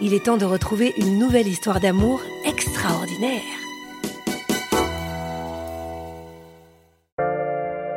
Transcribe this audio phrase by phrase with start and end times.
[0.00, 3.42] il est temps de retrouver une nouvelle histoire d'amour extraordinaire.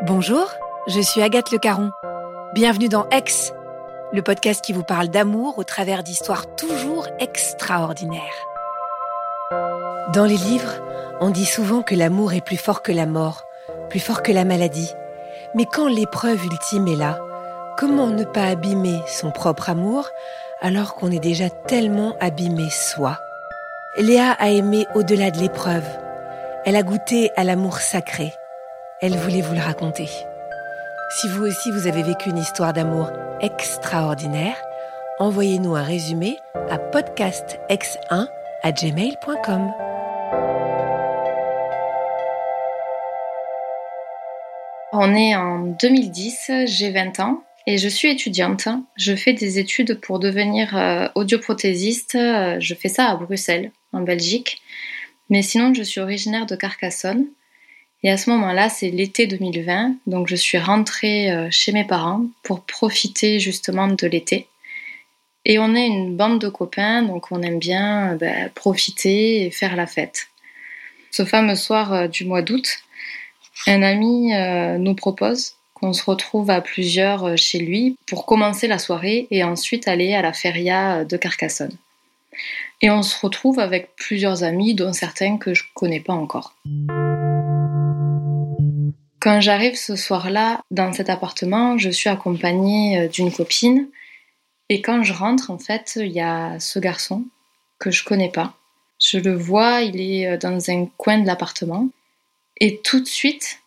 [0.04, 0.50] Bonjour,
[0.88, 1.92] je suis Agathe Le Caron.
[2.54, 3.54] Bienvenue dans Ex,
[4.12, 8.22] le podcast qui vous parle d'amour au travers d'histoires toujours extraordinaires.
[10.14, 10.74] Dans les livres,
[11.20, 13.44] on dit souvent que l'amour est plus fort que la mort,
[13.90, 14.92] plus fort que la maladie.
[15.56, 17.20] Mais quand l'épreuve ultime est là,
[17.78, 20.10] comment ne pas abîmer son propre amour
[20.62, 23.20] alors qu'on est déjà tellement abîmé soi
[23.98, 25.84] Léa a aimé au-delà de l'épreuve.
[26.64, 28.32] Elle a goûté à l'amour sacré.
[29.02, 30.08] Elle voulait vous le raconter.
[31.10, 33.12] Si vous aussi vous avez vécu une histoire d'amour
[33.42, 34.56] extraordinaire,
[35.20, 36.38] envoyez-nous un résumé
[36.70, 38.28] à podcastx1
[38.64, 39.74] à gmail.com.
[44.94, 48.68] On est en 2010, j'ai 20 ans et je suis étudiante.
[48.98, 52.16] Je fais des études pour devenir euh, audioprothésiste.
[52.16, 54.62] Euh, je fais ça à Bruxelles, en Belgique.
[55.30, 57.28] Mais sinon, je suis originaire de Carcassonne.
[58.04, 59.96] Et à ce moment-là, c'est l'été 2020.
[60.08, 64.48] Donc, je suis rentrée euh, chez mes parents pour profiter justement de l'été.
[65.46, 69.76] Et on est une bande de copains, donc on aime bien ben, profiter et faire
[69.76, 70.28] la fête.
[71.10, 72.78] Ce fameux soir du mois d'août,
[73.66, 74.34] un ami
[74.78, 79.88] nous propose qu'on se retrouve à plusieurs chez lui pour commencer la soirée et ensuite
[79.88, 81.76] aller à la feria de Carcassonne.
[82.82, 86.56] Et on se retrouve avec plusieurs amis, dont certains que je connais pas encore.
[89.20, 93.88] Quand j'arrive ce soir-là dans cet appartement, je suis accompagnée d'une copine.
[94.70, 97.26] Et quand je rentre, en fait, il y a ce garçon
[97.80, 98.54] que je connais pas.
[99.00, 101.90] Je le vois, il est dans un coin de l'appartement.
[102.60, 103.61] Et tout de suite,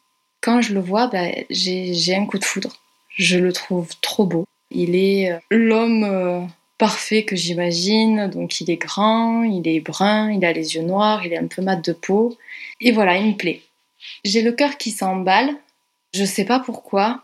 [0.44, 2.76] quand je le vois, bah, j'ai un coup de foudre.
[3.16, 4.44] Je le trouve trop beau.
[4.70, 6.40] Il est euh, l'homme euh,
[6.76, 8.28] parfait que j'imagine.
[8.28, 11.46] Donc il est grand, il est brun, il a les yeux noirs, il est un
[11.46, 12.36] peu mat de peau.
[12.80, 13.62] Et voilà, il me plaît.
[14.24, 15.50] J'ai le cœur qui s'emballe.
[16.12, 17.22] Je sais pas pourquoi.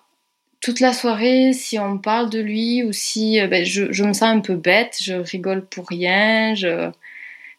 [0.62, 4.22] Toute la soirée, si on parle de lui ou si euh, ben, je, me sens
[4.22, 6.90] un peu bête, je rigole pour rien, je,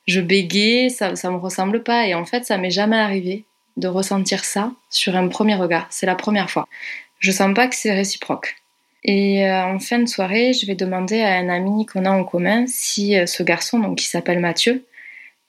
[0.08, 2.08] je bégaye, ça, ça me ressemble pas.
[2.08, 3.46] Et en fait, ça m'est jamais arrivé
[3.78, 5.88] de ressentir ça sur un premier regard.
[5.90, 6.68] C'est la première fois.
[7.20, 8.56] Je sens pas que c'est réciproque.
[9.04, 12.24] Et euh, en fin de soirée, je vais demander à un ami qu'on a en
[12.24, 14.86] commun si euh, ce garçon, donc qui s'appelle Mathieu,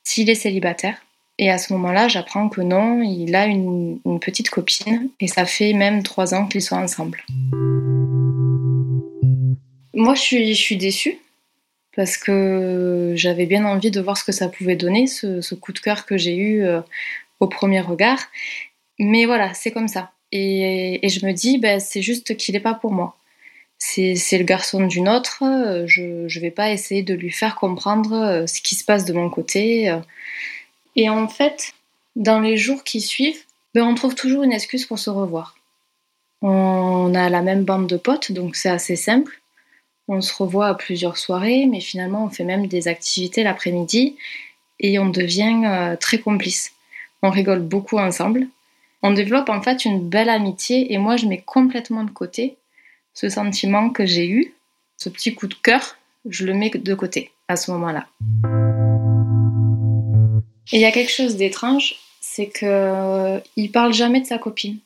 [0.04, 0.96] s'il est célibataire.
[1.38, 5.72] Et à ce moment-là, j'apprends que non, il a une, petite copine et ça fait
[5.72, 7.24] même trois ans qu'ils sont ensemble.
[9.94, 11.18] Moi, je suis, déçue
[11.96, 15.80] parce que j'avais bien envie de voir ce que ça pouvait donner, ce, coup de
[15.80, 16.80] cœur que j'ai eu euh,
[17.42, 18.20] au premier regard.
[18.98, 20.12] Mais voilà, c'est comme ça.
[20.30, 23.16] Et, je me dis, ben, c'est juste qu'il n'est pas pour moi.
[23.78, 25.38] C'est le garçon d'une autre.
[25.86, 29.12] Je ne vais pas essayer de lui faire comprendre euh, ce qui se passe de
[29.12, 29.92] mon côté.
[30.94, 31.74] Et en fait,
[32.14, 33.42] dans les jours qui suivent,
[33.74, 35.56] ben, on trouve toujours une excuse pour se revoir.
[36.42, 39.40] On a la même bande de potes, donc c'est assez simple.
[40.06, 44.16] On se revoit à plusieurs soirées, mais finalement on fait même des activités l'après-midi
[44.80, 46.72] et on devient euh, très complices
[47.22, 48.46] on rigole beaucoup ensemble.
[49.02, 52.56] On développe en fait une belle amitié et moi je mets complètement de côté
[53.14, 54.54] ce sentiment que j'ai eu,
[54.96, 55.96] ce petit coup de cœur,
[56.28, 58.06] je le mets de côté à ce moment-là.
[60.72, 64.78] Et il y a quelque chose d'étrange, c'est que il parle jamais de sa copine.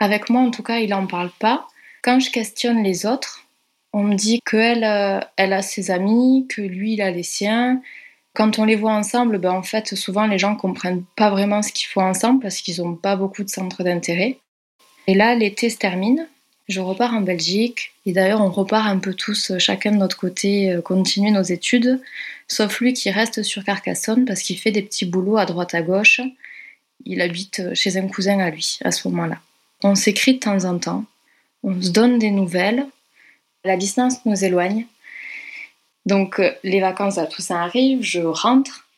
[0.00, 1.68] Avec moi, en tout cas, il en parle pas.
[2.02, 3.44] Quand je questionne les autres,
[3.92, 7.80] on me dit qu'elle, euh, elle a ses amis, que lui, il a les siens.
[8.34, 11.72] Quand on les voit ensemble, ben en fait, souvent les gens comprennent pas vraiment ce
[11.72, 14.38] qu'ils font ensemble parce qu'ils n'ont pas beaucoup de centres d'intérêt.
[15.06, 16.26] Et là, l'été se termine.
[16.66, 20.16] Je repars en Belgique et d'ailleurs on repart un peu tous euh, chacun de notre
[20.16, 22.00] côté euh, continuer nos études,
[22.48, 25.82] sauf lui qui reste sur Carcassonne parce qu'il fait des petits boulots à droite à
[25.82, 26.22] gauche.
[27.04, 29.40] Il habite euh, chez un cousin à lui à ce moment-là.
[29.82, 31.04] On s'écrit de temps en temps,
[31.62, 32.86] on se donne des nouvelles,
[33.62, 34.86] la distance nous éloigne.
[36.06, 38.88] Donc les vacances à Toussaint arrivent, je rentre,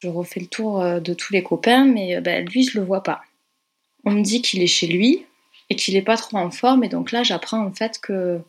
[0.00, 3.22] je refais le tour de tous les copains, mais ben, lui je le vois pas.
[4.04, 5.24] On me dit qu'il est chez lui,
[5.72, 6.84] et qu'il n'est pas trop en forme.
[6.84, 8.40] Et donc là, j'apprends en fait que,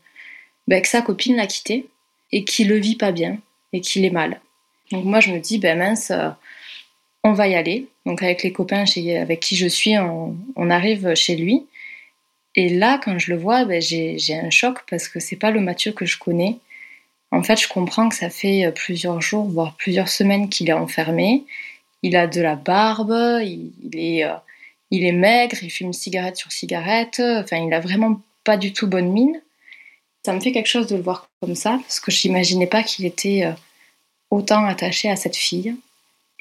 [0.68, 1.88] ben, que sa copine l'a quitté
[2.34, 3.38] et qu'il le vit pas bien
[3.72, 4.42] et qu'il est mal.
[4.92, 6.30] Donc moi, je me dis, ben mince, euh,
[7.24, 7.88] on va y aller.
[8.06, 11.66] Donc avec les copains chez, avec qui je suis, on, arrive chez lui.
[12.56, 15.62] Et là, quand je le vois, ben, j'ai un choc parce que c'est pas le
[15.62, 16.58] Mathieu que je connais.
[17.34, 21.44] En fait, je comprends que ça fait plusieurs jours, voire plusieurs semaines qu'il est enfermé.
[22.04, 24.36] Il a de la barbe, il, est, euh,
[24.92, 28.86] il est maigre, il fume cigarette sur cigarette, enfin il a vraiment pas du tout
[28.86, 29.42] bonne mine.
[30.24, 32.84] Ça me fait quelque chose de le voir comme ça, parce que je n'imaginais pas
[32.84, 33.54] qu'il était euh,
[34.30, 35.76] autant attaché à cette fille.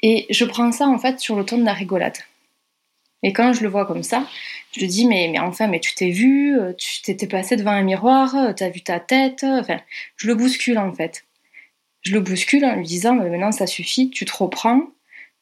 [0.03, 2.19] Et je prends ça en fait sur le ton de la rigolade.
[3.23, 4.27] Et quand je le vois comme ça,
[4.73, 7.71] je lui dis mais, mais enfin mais tu t'es vu, euh, tu t'étais passé devant
[7.71, 9.79] un miroir, euh, tu as vu ta tête, enfin
[10.17, 11.25] je le bouscule en fait.
[12.01, 14.81] Je le bouscule en lui disant mais maintenant ça suffit, tu te reprends,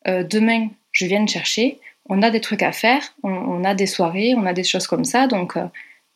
[0.05, 1.79] demain je viens te chercher,
[2.09, 5.05] on a des trucs à faire, on, a des soirées, on a des choses comme
[5.05, 5.65] ça, donc euh,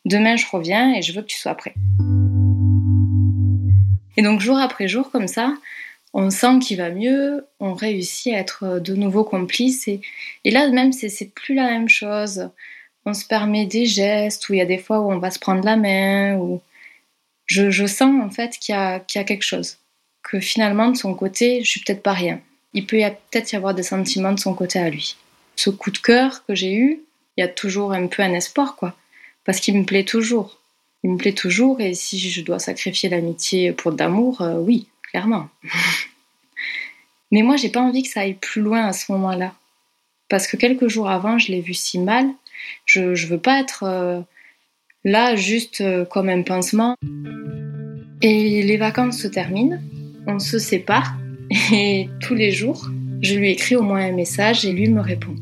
[0.03, 1.73] demain je reviens et je veux que tu sois prêt.
[4.17, 5.53] Et donc jour après jour comme ça,
[6.15, 10.01] on sent qu'il va mieux, on réussit à être de nouveau complice et,
[10.45, 12.49] là même c'est plus la même chose.
[13.05, 15.37] On se permet des gestes où il y a des fois où on va se
[15.37, 16.61] prendre la main, ou
[17.45, 19.77] je, sens en fait qu'il y, a quelque chose,
[20.23, 22.41] que finalement de son côté je suis peut-être pas rien.
[22.73, 22.97] Il peut
[23.31, 25.15] peut-être y avoir des sentiments de son côté à lui
[25.55, 27.01] ce coup de cœur que j'ai eu,
[27.37, 28.95] il y a toujours un peu un espoir, quoi.
[29.43, 30.59] Parce qu'il me plaît toujours.
[31.03, 34.87] Il me plaît toujours, et si je dois sacrifier l'amitié pour de l'amour, euh, oui,
[37.31, 39.53] Mais moi, j'ai pas envie que ça aille plus loin à ce moment-là.
[40.29, 42.27] Parce que quelques jours avant, je l'ai vu si mal.
[42.85, 44.21] Je, je veux pas être euh,
[45.03, 46.95] là juste euh, comme un pansement.
[48.21, 49.79] Et les vacances se terminent,
[50.25, 51.15] on se sépare,
[51.73, 52.89] et tous les jours,
[53.21, 55.35] je lui écris au moins un message et lui me répond.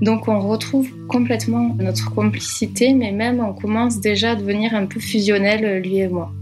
[0.00, 5.00] Donc on retrouve complètement notre complicité, mais même on commence déjà à devenir un peu
[5.00, 6.32] fusionnel, lui et moi.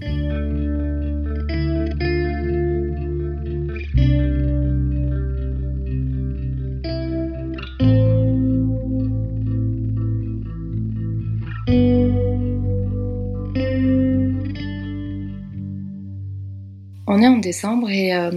[17.15, 18.31] On est en décembre et euh,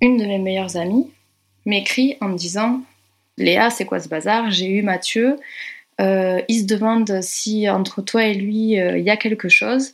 [0.00, 1.06] une de mes meilleures amies,
[1.66, 2.80] m'écrit en me disant
[3.36, 4.50] Léa, c'est quoi ce bazar?
[4.50, 5.36] J'ai eu Mathieu.
[6.00, 9.92] Euh, il se demande si entre toi et lui, euh, il y a quelque chose.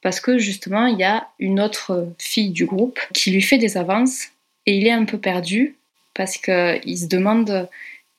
[0.00, 3.76] Parce que justement, il y a une autre fille du groupe qui lui fait des
[3.76, 4.28] avances
[4.64, 5.76] et il est un peu perdu
[6.14, 7.68] parce qu'il se demande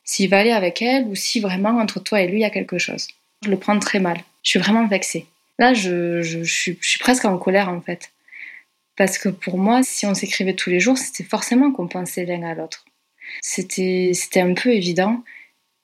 [0.04, 2.52] s'il va aller avec elle ou si vraiment entre toi et lui, il y a
[2.52, 3.08] quelque chose.
[3.44, 4.20] Je le prends très mal.
[4.44, 5.26] Je suis vraiment vexée.
[5.58, 8.12] Là, je, suis presque en colère en fait.
[8.98, 12.44] Parce que pour moi, si on s'écrivait tous les jours, c'était forcément qu'on pensait l'un
[12.44, 12.84] à l'autre.
[13.42, 15.24] C'était, un peu évident.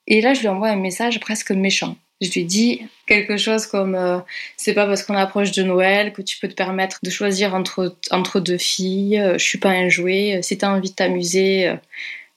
[0.08, 1.96] Et là, je lui envoie un message presque méchant.
[2.22, 4.20] Je lui dis quelque chose comme euh,
[4.58, 7.98] c'est pas parce qu'on approche de Noël que tu peux te permettre de choisir entre,
[8.12, 11.68] entre deux filles, euh, je suis pas un jouet, si tu as envie de t'amuser,
[11.68, 11.76] euh,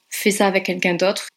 [0.09, 1.27] fais ça avec quelqu'un d'autre.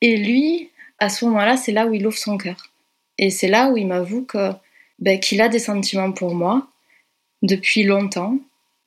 [0.00, 2.72] Et lui, à ce moment-là, c'est là où il ouvre son cœur.
[3.18, 4.50] Et c'est là où il m'avoue que
[4.98, 6.66] ben, qu'il a des sentiments pour moi
[7.42, 8.38] depuis longtemps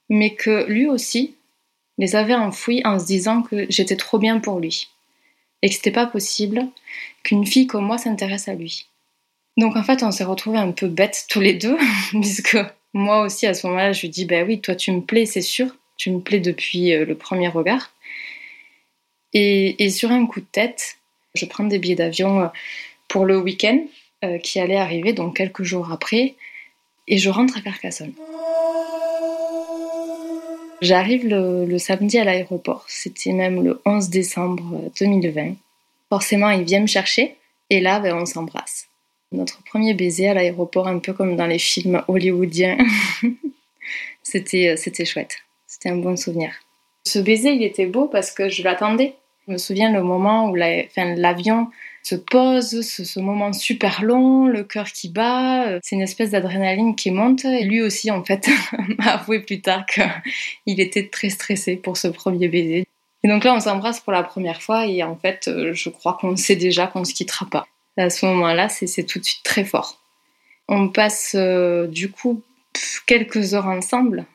[0.10, 1.36] mais que lui aussi
[1.98, 4.90] les avait enfouis en se disant que j'étais trop bien pour lui
[5.62, 6.68] et que c'était pas possible
[7.24, 8.88] qu'une fille comme moi s'intéresse à lui.
[9.58, 11.78] Donc en fait, on s'est retrouvés un peu bêtes tous les deux,
[12.12, 12.58] puisque
[12.94, 15.42] moi aussi à ce moment-là, je lui dis bah oui, toi tu me plais, c'est
[15.42, 17.92] sûr, tu me plais depuis euh, le premier regard.
[19.38, 20.96] Et, sur un coup de tête,
[21.34, 22.48] je prends des billets d'avion euh,
[23.10, 23.80] pour le week-end
[24.24, 26.36] euh, qui allait arriver, donc quelques jours après,
[27.10, 28.14] et je rentre à Carcassonne.
[30.82, 32.86] J'arrive le, samedi à l'aéroport.
[32.88, 35.56] C'était même le 11 décembre 2020.
[36.10, 37.38] Forcément, il vient me chercher
[37.70, 38.88] Et là, ben, on s'embrasse.
[39.32, 42.78] Notre premier baiser à l'aéroport, un peu comme dans les films hollywoodiens.
[44.24, 45.38] c'était, euh, c'était chouette.
[45.68, 46.54] C'était un bon souvenir.
[47.06, 49.16] Ce baiser, il était beau parce que je l'attendais.
[49.48, 51.68] Je me souviens le moment où l'avion
[52.06, 56.96] se pose, ce, moment super long, le cœur qui bat, euh, c'est une espèce d'adrénaline
[56.96, 57.46] qui monte.
[57.46, 58.48] Et lui aussi, en fait,
[59.00, 62.86] m'a avoué plus tard qu'il était très stressé pour ce premier baiser.
[63.24, 66.16] Et donc là, on s'embrasse pour la première fois et en fait, euh, je crois
[66.22, 67.68] qu'on sait déjà qu'on ne se quittera pas.
[67.98, 70.00] À ce moment-là, c'est tout de suite très fort.
[70.68, 72.44] On passe euh, du coup
[73.08, 74.26] quelques heures ensemble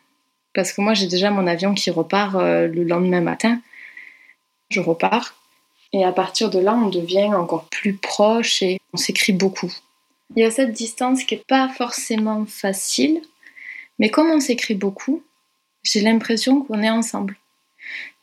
[0.55, 3.61] parce que moi, j'ai déjà mon avion qui repart le lendemain matin
[4.71, 5.35] je repars.
[5.93, 9.73] Et à partir de là, on devient encore plus proche et on s'écrit beaucoup.
[10.37, 13.21] Il y a cette distance qui n'est pas forcément facile,
[13.99, 15.23] mais comme on s'écrit beaucoup,
[15.83, 17.37] j'ai l'impression qu'on est ensemble.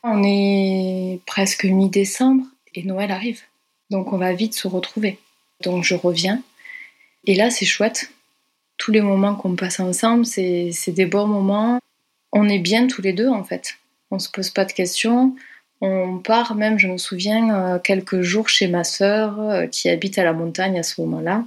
[0.02, 2.44] On est presque mi-décembre
[2.74, 3.42] et Noël arrive.
[3.90, 5.18] Donc on va vite se retrouver.
[5.62, 6.42] Donc je reviens.
[7.26, 8.10] Et là, c'est chouette.
[8.78, 11.80] Tous les moments qu'on passe ensemble, c'est des bons moments.
[12.32, 13.74] On est bien tous les deux en fait.
[14.10, 15.36] On se pose pas de questions.
[15.80, 20.18] On part même, je me souviens, euh, quelques jours chez ma sœur euh, qui habite
[20.18, 21.44] à la montagne à ce moment-là.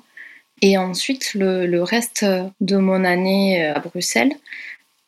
[0.61, 2.25] Et ensuite, le, reste
[2.61, 4.33] de mon année euh, à Bruxelles,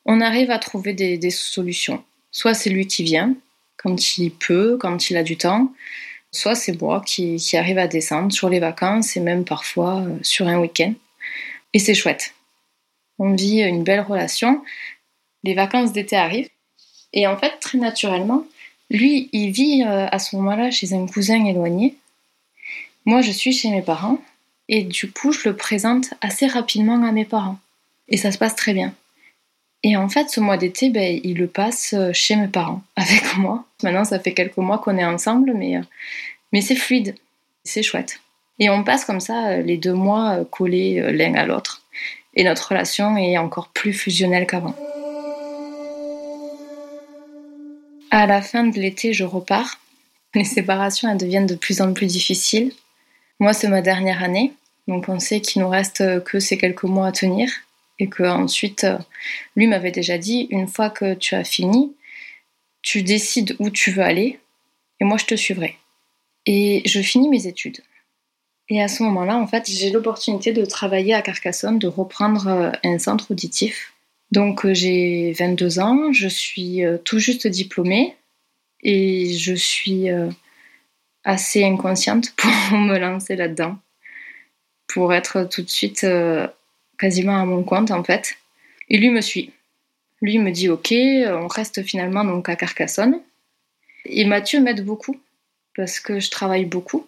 [0.06, 2.04] on arrive à trouver des, solutions.
[2.32, 3.36] Soit c'est lui qui vient,
[3.78, 5.72] quand il peut, quand il a du temps,
[6.32, 10.48] soit c'est moi qui, qui, arrive à descendre sur les vacances et même parfois sur
[10.48, 10.94] un week-end.
[11.74, 12.34] Et c'est chouette.
[13.20, 14.62] On vit une belle relation.
[15.44, 16.50] Les vacances d'été arrivent.
[17.14, 18.46] Et en fait, très naturellement,
[18.90, 21.96] lui, il vit euh, à ce moment-là chez un cousin éloigné.
[23.06, 24.20] Moi, je suis chez mes parents.
[24.70, 27.60] Et du coup, je le présente assez rapidement à mes parents.
[28.08, 28.94] Et ça se passe très bien.
[29.84, 33.36] Et en fait, ce mois d'été, ben, il le passe euh, chez mes parents, avec
[33.38, 33.66] moi.
[33.84, 35.82] Maintenant, ça fait quelques mois qu'on est ensemble, mais, euh,
[36.54, 37.16] mais c'est fluide.
[37.66, 38.20] C'est chouette.
[38.60, 41.82] Et on passe comme ça les deux mois collés l'un à l'autre.
[42.36, 44.76] Et notre relation est encore plus fusionnelle qu'avant.
[48.16, 49.80] À la fin de l'été, je repars.
[50.36, 52.72] Les séparations, elles deviennent de plus en plus difficiles.
[53.40, 54.54] Moi, c'est ma dernière année,
[54.88, 57.50] donc on sait qu'il nous reste que ces quelques mois à tenir
[57.98, 58.86] et que ensuite,
[59.56, 61.96] lui m'avait déjà dit, une fois que tu as fini,
[62.84, 64.40] tu décides où tu veux aller
[65.00, 65.80] et moi je te suivrai.
[66.46, 67.82] Et je finis mes études.
[68.70, 73.00] Et à ce moment-là, en fait, j'ai l'opportunité de travailler à Carcassonne, de reprendre un
[73.00, 73.93] centre auditif
[74.34, 78.16] donc euh, j'ai 22 ans, je suis euh, tout juste diplômée
[78.82, 80.28] et je suis euh,
[81.24, 83.78] assez inconsciente pour me lancer là-dedans,
[84.88, 86.06] pour être tout de suite
[86.98, 88.36] quasiment à mon compte en fait.
[88.90, 89.52] Et lui me suit.
[90.22, 93.22] Lui me dit ok, on reste finalement donc à Carcassonne.
[94.06, 95.20] Et Mathieu m'aide beaucoup
[95.76, 97.06] parce que je travaille beaucoup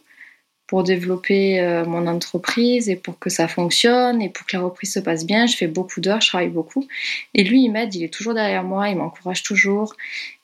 [0.68, 4.94] pour développer euh, mon entreprise et pour que ça fonctionne et pour que la reprise
[4.94, 5.46] se passe bien.
[5.46, 6.88] Je fais beaucoup d'heures, je travaille beaucoup.
[7.34, 9.96] Et lui, il m'aide, il est toujours derrière moi, il m'encourage toujours.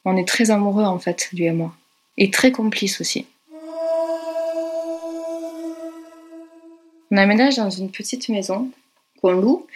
[0.05, 1.73] On est très amoureux en fait, lui et moi.
[2.17, 3.25] Et très complices aussi.
[7.09, 8.69] On aménage dans une petite maison
[9.21, 9.67] qu'on loue.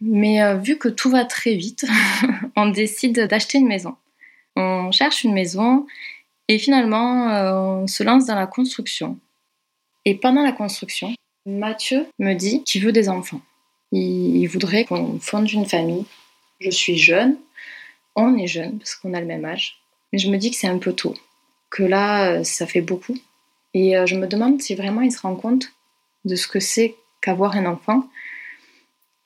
[0.00, 1.86] Mais euh, vu que tout va très vite,
[2.56, 3.96] on décide d'acheter une maison.
[4.54, 5.86] On cherche une maison
[6.48, 9.18] et finalement, euh, on se lance dans la construction.
[10.06, 11.12] Et pendant la construction,
[11.44, 13.40] Mathieu me dit qu'il veut des enfants.
[13.90, 16.06] Il voudrait qu'on fonde une famille.
[16.60, 17.36] Je suis jeune,
[18.14, 19.78] on est jeune parce qu'on a le même âge,
[20.12, 21.14] mais je me dis que c'est un peu tôt,
[21.70, 23.18] que là, ça fait beaucoup.
[23.74, 25.72] Et euh, je me demande si vraiment il se rend compte
[26.24, 28.08] de ce que c'est qu'avoir un enfant.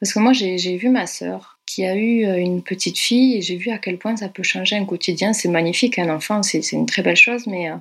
[0.01, 3.43] Parce que moi, j'ai vu ma sœur qui a eu euh, une petite fille et
[3.43, 5.33] j'ai vu à quel point ça peut changer un quotidien.
[5.33, 7.77] C'est magnifique, un enfant, c'est une très belle chose, mais euh,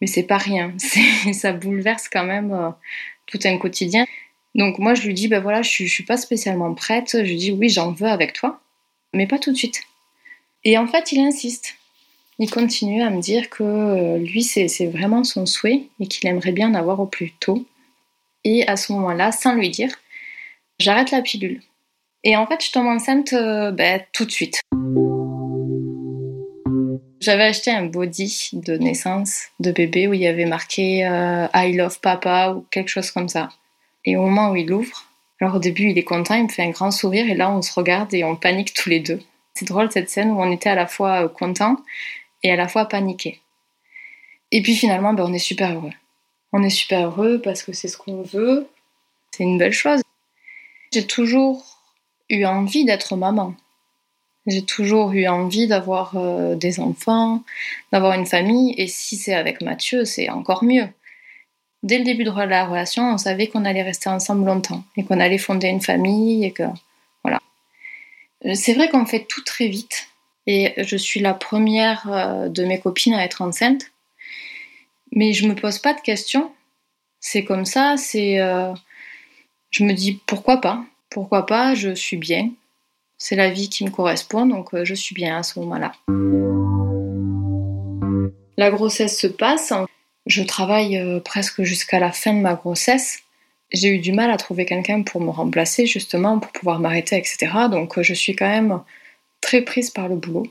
[0.00, 0.74] mais c'est pas rien.
[1.32, 2.70] ça bouleverse quand même euh,
[3.26, 4.06] tout un quotidien.
[4.54, 7.10] Donc moi je lui dis ben voilà je suis, suis pas spécialement prête.
[7.12, 8.60] Je lui dis oui j'en veux avec toi,
[9.12, 9.82] mais pas tout de suite.
[10.64, 11.76] Et en fait il insiste.
[12.38, 16.52] Il continue à me dire que euh, lui c'est vraiment son souhait et qu'il aimerait
[16.52, 17.66] bien en avoir au plus tôt.
[18.44, 19.94] Et à ce moment-là, sans lui dire,
[20.78, 21.60] j'arrête la pilule.
[22.24, 24.60] Et en fait je tombe enceinte euh, ben, tout de suite.
[27.20, 31.74] J'avais acheté un body de naissance de bébé où il y avait marqué euh, I
[31.74, 33.50] love papa ou quelque chose comme ça.
[34.06, 35.04] Et au moment où il ouvre,
[35.38, 37.60] alors au début il est content, il me fait un grand sourire et là on
[37.60, 39.20] se regarde et on panique tous les deux.
[39.52, 41.76] C'est drôle cette scène où on était à la fois euh, content
[42.42, 43.42] et à la fois paniqué.
[44.50, 45.92] Et puis finalement ben, on est super heureux.
[46.54, 48.66] On est super heureux parce que c'est ce qu'on veut.
[49.36, 50.00] C'est une belle chose.
[50.90, 51.76] J'ai toujours
[52.30, 53.54] eu envie d'être maman.
[54.46, 57.42] J'ai toujours eu envie d'avoir euh, des enfants,
[57.92, 60.88] d'avoir une famille, et si c'est avec Mathieu, c'est encore mieux.
[61.82, 65.20] Dès le début de la relation, on savait qu'on allait rester ensemble longtemps et qu'on
[65.20, 66.64] allait fonder une famille et que
[67.22, 67.40] voilà.
[68.54, 70.08] C'est vrai qu'on fait tout très vite
[70.46, 73.90] et je suis la première euh, de mes copines à être enceinte,
[75.12, 76.50] mais je me pose pas de questions.
[77.20, 78.72] C'est comme ça, c'est euh,
[79.70, 82.50] je me dis pourquoi pas, pourquoi pas, je suis bien.
[83.22, 85.92] C'est la vie qui me correspond, donc je suis bien à ce moment-là.
[88.56, 89.74] La grossesse se passe.
[90.24, 93.20] Je travaille euh, presque jusqu'à la fin de ma grossesse.
[93.72, 97.52] J'ai eu du mal à trouver quelqu'un pour me remplacer, justement, pour pouvoir m'arrêter, etc.
[97.70, 98.80] Donc euh, je suis quand même
[99.42, 100.46] très prise par le boulot.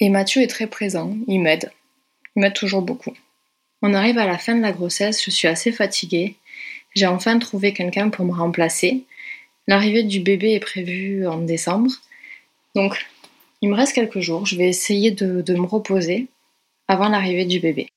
[0.00, 1.70] Et Mathieu est très présent, il m'aide.
[2.34, 3.14] Il m'aide toujours beaucoup.
[3.82, 6.36] On arrive à la fin de la grossesse, je suis assez fatiguée.
[6.94, 9.04] J'ai enfin trouvé quelqu'un pour me remplacer.
[9.66, 11.90] L'arrivée du bébé est prévue en décembre.
[12.74, 13.06] Donc,
[13.62, 14.46] il me reste quelques jours.
[14.46, 16.28] Je vais essayer de, me reposer
[16.88, 17.88] avant l'arrivée du bébé.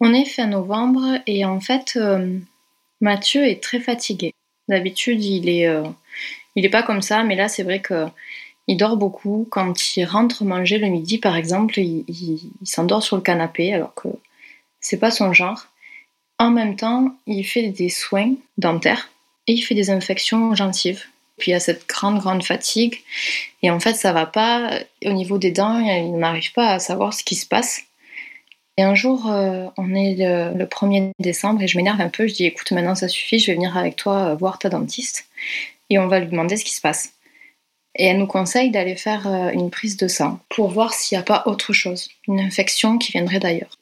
[0.00, 2.38] On est fin novembre et en fait, euh,
[3.00, 4.32] Mathieu est très fatigué.
[4.68, 5.82] D'habitude, il est, euh,
[6.54, 8.06] il est pas comme ça, mais là, c'est vrai que
[8.68, 9.48] il dort beaucoup.
[9.50, 14.08] Quand il rentre manger le midi, par exemple, il, s'endort sur le canapé, alors que
[14.80, 15.66] c'est pas son genre.
[16.38, 19.10] En même temps, il fait des soins dentaires
[19.46, 21.04] et il fait des infections gencives.
[21.38, 23.00] Puis il y a cette grande, grande fatigue.
[23.62, 24.80] Et en fait, ça va pas.
[25.04, 27.82] Au niveau des dents, il n'arrive pas à savoir ce qui se passe.
[28.76, 32.28] Et un jour, euh, on est le, 1er décembre et je m'énerve un peu.
[32.28, 35.26] Je dis écoute, maintenant ça suffit, je vais venir avec toi euh, voir ta dentiste
[35.90, 37.12] et on va lui demander ce qui se passe.
[37.96, 41.20] Et elle nous conseille d'aller faire euh, une prise de sang pour voir s'il n'y
[41.20, 43.77] a pas autre chose, une infection qui viendrait d'ailleurs.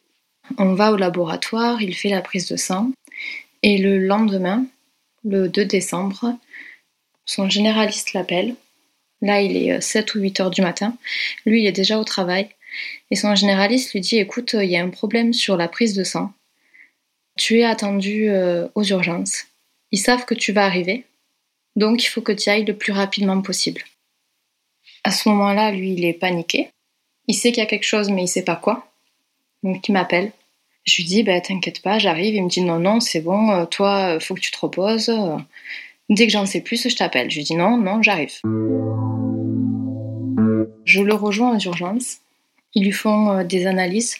[0.58, 2.92] On va au laboratoire, il fait la prise de sang
[3.62, 4.66] et le lendemain,
[5.24, 6.36] le 2 décembre,
[7.24, 8.54] son généraliste l'appelle.
[9.22, 10.96] Là, il est 7 ou 8 heures du matin.
[11.44, 12.48] Lui, il est déjà au travail.
[13.10, 16.04] Et son généraliste lui dit Écoute, il y a un problème sur la prise de
[16.04, 16.32] sang.
[17.36, 19.46] Tu es attendu euh, aux urgences.
[19.90, 21.04] Ils savent que tu vas arriver.
[21.74, 23.82] Donc, il faut que tu ailles le plus rapidement possible.
[25.04, 26.70] À ce moment-là, lui, il est paniqué.
[27.28, 28.90] Il sait qu'il y a quelque chose, mais il sait pas quoi.
[29.62, 30.32] Donc, il m'appelle.
[30.84, 32.34] Je lui dis bah, T'inquiète pas, j'arrive.
[32.34, 35.10] Il me dit Non, non, c'est bon, euh, toi, faut que tu te reposes.
[36.08, 37.30] Dès que j'en sais plus, je t'appelle.
[37.30, 38.40] Je lui dis non, non, j'arrive.
[40.84, 42.18] Je le rejoins aux urgences.
[42.74, 44.18] Ils lui font euh, des analyses.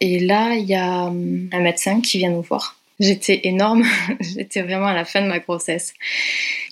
[0.00, 2.78] Et là, il y a un médecin qui vient nous voir.
[3.00, 3.84] J'étais énorme,
[4.20, 5.94] j'étais vraiment à la fin de ma grossesse.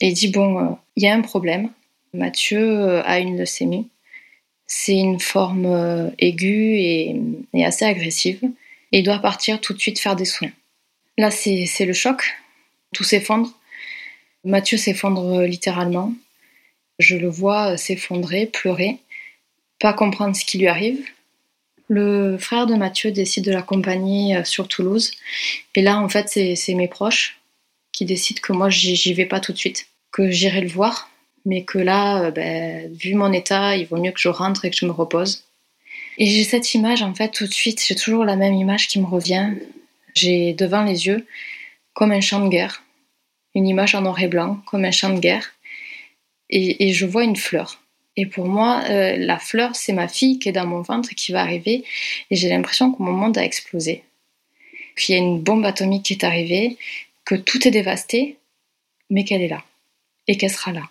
[0.00, 1.70] Et il dit Bon, euh, il y a un problème.
[2.14, 3.88] Mathieu euh, a une leucémie.
[4.74, 7.20] C'est une forme aiguë et,
[7.62, 8.40] assez agressive.
[8.90, 10.50] Et il doit partir tout de suite faire des soins.
[11.18, 12.22] Là, c'est le choc.
[12.94, 13.52] Tout s'effondre.
[14.44, 16.14] Mathieu s'effondre littéralement.
[16.98, 18.96] Je le vois s'effondrer, pleurer,
[19.78, 21.04] pas comprendre ce qui lui arrive.
[21.88, 25.12] Le frère de Mathieu décide de l'accompagner euh, sur Toulouse.
[25.76, 27.40] Et là, en fait, c'est mes proches
[27.92, 31.10] qui décident que moi, j'y vais pas tout de suite, que j'irai le voir,
[31.44, 34.70] mais que là, euh, ben, vu mon état, il vaut mieux que je rentre et
[34.70, 35.44] que je me repose.
[36.18, 39.00] Et j'ai cette image, en fait, tout de suite, j'ai toujours la même image qui
[39.00, 39.50] me revient.
[40.14, 41.26] J'ai devant les yeux
[41.94, 42.82] comme un champ de guerre
[43.54, 45.52] une image en noir et blanc, comme un champ de guerre,
[46.54, 47.82] et, je vois une fleur.
[48.16, 51.14] Et pour moi, euh, la fleur, c'est ma fille qui est dans mon ventre et
[51.14, 51.84] qui va arriver,
[52.30, 54.02] et j'ai l'impression que mon monde a explosé,
[54.96, 56.76] qu'il y a une bombe atomique qui est arrivée,
[57.24, 58.36] que tout est dévasté,
[59.08, 59.64] mais qu'elle est là,
[60.28, 60.90] et qu'elle sera là.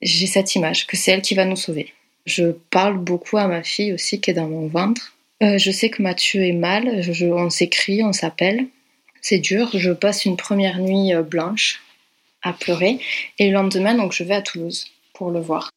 [0.00, 1.92] J'ai cette image, que c'est elle qui va nous sauver.
[2.26, 5.14] Je parle beaucoup à ma fille aussi qui est dans mon ventre.
[5.42, 8.66] Euh, je sais que Mathieu est mal, on s'écrit, on s'appelle,
[9.20, 9.70] c'est dur.
[9.74, 11.82] Je passe une première nuit euh, blanche
[12.42, 12.98] à pleurer.
[13.38, 15.70] Et le lendemain, donc, je vais à Toulouse pour le voir.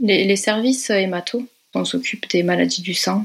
[0.00, 3.24] Les, services hémato, on s'occupe des maladies du sang.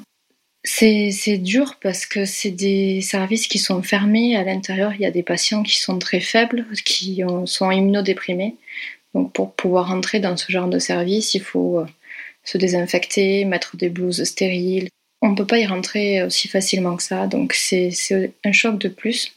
[0.64, 4.38] C'est dur parce que c'est des services qui sont fermés.
[4.38, 8.56] À l'intérieur, il y a des patients qui sont très faibles, qui sont immunodéprimés.
[9.14, 11.86] Donc pour pouvoir entrer dans ce genre de service, il faut euh,
[12.44, 14.90] se désinfecter, mettre des blouses stériles,
[15.24, 17.28] on ne peut pas y rentrer aussi facilement que ça.
[17.28, 17.92] Donc c'est
[18.44, 19.34] un choc de plus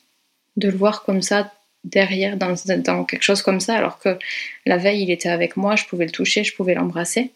[0.57, 1.53] de le voir comme ça
[1.85, 4.19] derrière dans, quelque chose comme ça, alors que
[4.67, 7.31] la veille il était avec moi, je pouvais le toucher, je pouvais l'embrasser.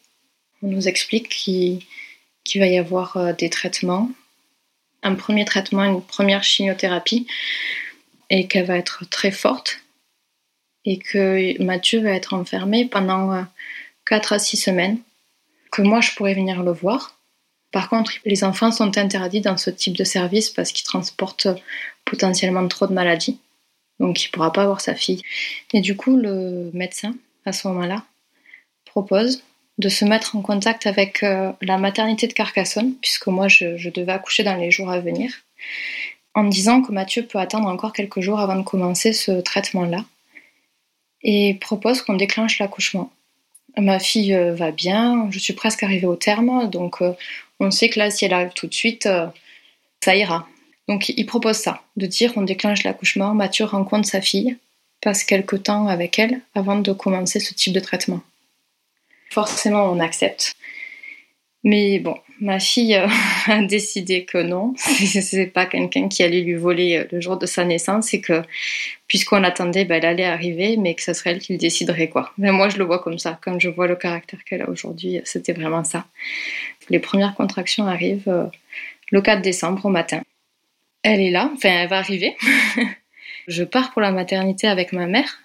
[0.62, 1.81] On nous explique qu'il
[2.59, 4.11] va y avoir euh, des traitements,
[5.03, 7.27] un premier traitement, une première chimiothérapie,
[8.29, 9.81] et qu'elle va être très forte,
[10.85, 13.45] et que Mathieu va être enfermé pendant
[14.07, 14.99] 4 euh, à 6 semaines,
[15.71, 17.17] que moi je pourrais venir le voir.
[17.73, 21.49] Par contre, les enfants sont interdits dans ce type de service parce qu'ils transportent
[22.05, 23.39] potentiellement trop de maladies.
[24.01, 25.23] Donc il ne pourra pas avoir sa fille.
[25.73, 28.05] Et du coup, le médecin, à ce moment-là,
[28.87, 29.45] propose
[29.81, 34.12] de se mettre en contact avec euh, la maternité de Carcassonne, puisque moi je, devais
[34.12, 35.33] accoucher dans les jours à venir,
[36.35, 40.05] en disant que Mathieu peut attendre encore quelques jours avant de commencer ce traitement-là,
[41.23, 43.11] et propose qu'on déclenche l'accouchement.
[43.79, 47.12] Ma fille euh, va bien, je suis presque arrivée au terme, donc euh,
[47.59, 49.09] on sait que là, si elle arrive tout de suite,
[50.03, 50.47] ça ira.
[50.88, 54.57] Donc il propose ça, de dire on déclenche l'accouchement, Mathieu rencontre sa fille,
[55.01, 58.21] passe quelques temps avec elle avant de commencer ce type de traitement
[59.31, 60.57] forcément on accepte.
[61.62, 63.07] Mais bon, ma fille euh,
[63.47, 67.47] a décidé que non, c'est pas quelqu'un qui allait lui voler euh, le jour de
[67.47, 68.43] sa naissance et que
[69.07, 72.33] puisqu'on l'attendait, ben, elle allait arriver, mais que ce serait elle qui le déciderait quoi.
[72.38, 75.21] Mais moi je le vois comme ça, quand je vois le caractère qu'elle a aujourd'hui,
[75.25, 76.07] c'était vraiment ça.
[76.88, 78.47] Les premières contractions arrivent euh,
[79.11, 80.23] le 4 décembre au matin.
[81.03, 82.37] Elle est là, enfin elle va arriver.
[83.49, 85.40] je pars pour la maternité avec ma mère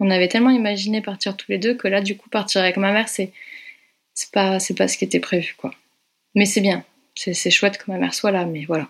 [0.00, 2.92] on avait tellement imaginé partir tous les deux que là, du coup, partir avec ma
[2.92, 3.32] mère, c'est
[4.32, 5.72] pas c'est pas ce qui était prévu, quoi.
[6.34, 6.84] Mais c'est bien,
[7.14, 8.88] c'est chouette que ma mère soit là, mais voilà.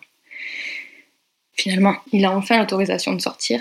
[1.54, 3.60] Finalement, il a enfin l'autorisation de sortir.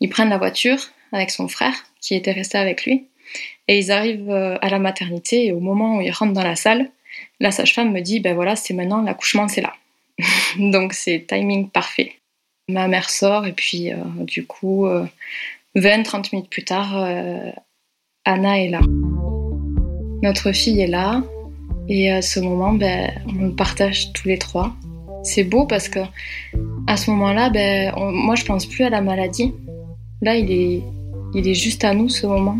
[0.00, 0.78] Ils prennent la voiture
[1.12, 3.06] avec son frère, qui était resté avec lui,
[3.68, 5.46] et ils arrivent euh, à la maternité.
[5.46, 6.90] Et au moment où ils rentrent dans la salle,
[7.40, 9.74] la sage-femme me dit ben voilà, c'est maintenant l'accouchement, c'est là.
[10.58, 12.14] Donc c'est timing parfait.
[12.68, 15.04] Ma mère sort et puis euh, du coup, euh,
[15.76, 17.50] 20-30 minutes plus tard, euh,
[18.24, 18.80] Anna est là.
[20.22, 21.22] Notre fille est là.
[21.88, 24.72] Et à ce moment, ben, on partage tous les trois.
[25.24, 26.00] C'est beau parce que
[26.86, 29.54] à ce moment-là, ben, moi je pense plus à la maladie.
[30.20, 30.82] Là, il est,
[31.34, 32.58] il est juste à nous ce moment.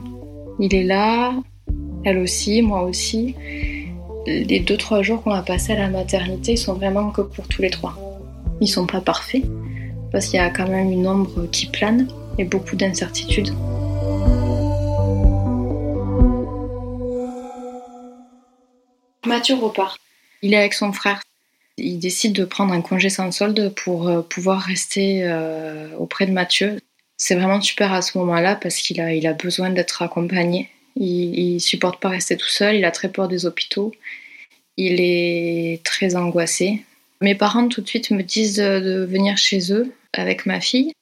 [0.58, 1.34] Il est là,
[2.04, 3.34] elle aussi, moi aussi.
[4.26, 7.46] Les deux trois jours qu'on a passés à la maternité, ils sont vraiment que pour
[7.48, 7.96] tous les trois.
[8.60, 9.42] Ils sont pas parfaits
[10.12, 12.06] parce qu'il y a quand même une ombre qui plane
[12.38, 13.52] et beaucoup d'incertitudes.
[19.26, 19.98] Mathieu repart.
[20.42, 21.22] Il est avec son frère.
[21.78, 26.32] Il décide de prendre un congé sans solde pour euh, pouvoir rester euh, auprès de
[26.32, 26.80] Mathieu.
[27.16, 30.68] C'est vraiment super à ce moment-là parce qu'il a, il a besoin d'être accompagné.
[30.96, 32.76] Il, ne supporte pas rester tout seul.
[32.76, 33.92] Il a très peur des hôpitaux.
[34.76, 36.82] Il est très angoissé.
[37.20, 40.92] Mes parents tout de suite me disent de venir chez eux avec ma fille.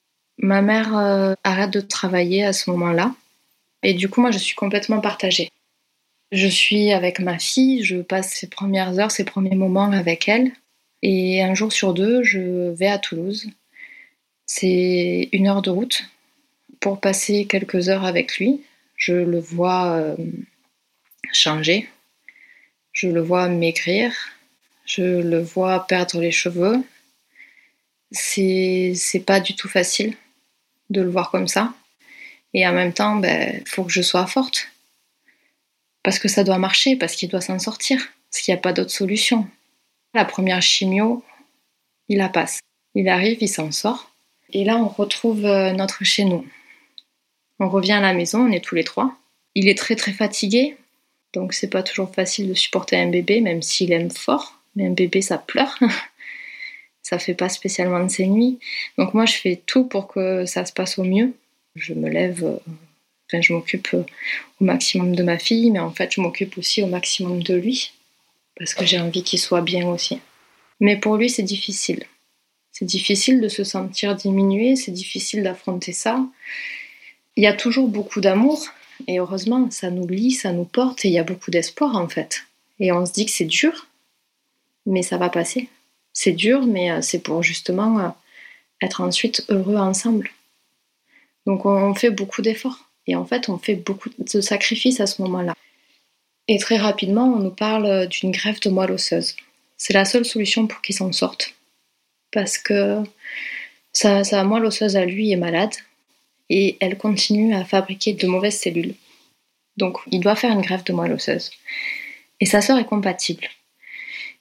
[0.43, 3.15] Ma mère euh, arrête de travailler à ce moment-là.
[3.83, 5.51] Et du coup, moi, je suis complètement partagée.
[6.33, 10.53] Je suis avec ma fille, je passe ses premières heures, ses premiers moments avec elle.
[11.03, 13.51] Et un jour sur deux, je vais à Toulouse.
[14.47, 16.05] C'est une heure de route
[16.81, 18.63] pour passer quelques heures avec lui.
[18.97, 20.17] Je le vois euh,
[21.33, 21.89] changer,
[22.93, 24.13] je le vois maigrir,
[24.87, 26.83] je le vois perdre les cheveux.
[28.11, 30.17] C'est pas du tout facile
[30.91, 31.73] de le voir comme ça.
[32.53, 34.69] Et en même temps, il ben, faut que je sois forte.
[36.03, 37.99] Parce que ça doit marcher, parce qu'il doit s'en sortir.
[38.31, 39.47] Parce qu'il n'y a pas d'autre solution.
[40.15, 41.25] La première chimio,
[42.09, 42.61] il la passe.
[42.95, 44.11] Il arrive, il s'en sort.
[44.53, 46.45] Et là, on retrouve euh, notre chez nous.
[47.61, 49.15] On revient à la maison, on est tous les trois.
[49.55, 50.77] Il est très très fatigué,
[51.33, 54.61] donc c'est pas toujours facile de supporter un bébé, même s'il aime fort.
[54.77, 55.79] Mais un bébé, ça pleure.
[57.03, 58.59] ça fait pas spécialement de ses nuits.
[58.99, 61.33] Donc moi, je fais tout pour que ça se passe au mieux.
[61.75, 64.05] Je me lève, euh, je m'occupe euh,
[64.61, 67.93] au maximum de ma fille, mais en fait, je m'occupe aussi au maximum de lui,
[68.57, 70.21] parce que j'ai envie qu'il soit bien aussi.
[70.81, 72.05] Mais pour lui, c'est difficile.
[72.73, 76.25] C'est difficile de se sentir diminué, c'est difficile d'affronter ça.
[77.37, 78.67] Il y a toujours beaucoup d'amour,
[79.07, 82.09] et heureusement, ça nous lie, ça nous porte, et il y a beaucoup d'espoir en
[82.09, 82.45] fait.
[82.79, 83.89] Et on se dit que c'est dur,
[84.87, 85.69] mais ça va passer.
[86.13, 88.09] C'est dur, mais euh, c'est pour justement euh,
[88.83, 90.31] être ensuite heureux ensemble.
[91.47, 95.23] Donc on fait beaucoup d'efforts et en fait on fait beaucoup de sacrifices à ce
[95.23, 95.55] moment-là.
[96.49, 99.37] Et très rapidement on nous parle euh, d'une greffe de moelle osseuse.
[99.77, 101.55] C'est la seule solution pour qu'il s'en sorte.
[102.33, 103.03] Parce que
[103.93, 105.75] sa, sa moelle osseuse à lui est malade
[106.49, 108.95] et elle continue à fabriquer de mauvaises cellules.
[109.77, 111.51] Donc il doit faire une greffe de moelle osseuse.
[112.41, 113.49] Et sa sœur est compatible.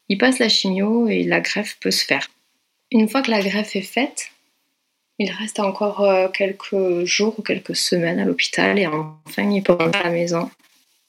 [0.10, 2.28] Il passe la chimio et la greffe peut se faire.
[2.92, 4.32] Une fois que la greffe est faite,
[5.20, 9.74] il reste encore euh, quelques jours ou quelques semaines à l'hôpital et enfin il peut
[9.74, 10.50] rentrer à la maison.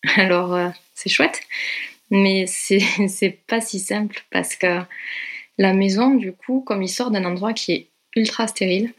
[0.17, 1.41] Alors euh, c'est chouette,
[2.11, 4.81] mais c'est pas si simple parce que
[5.57, 7.87] la maison, du coup, comme il sort d'un endroit qui est
[8.17, 8.93] ultra stérile,